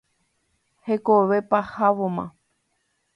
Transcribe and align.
Hekove 0.85 1.37
pahávoma. 1.49 2.25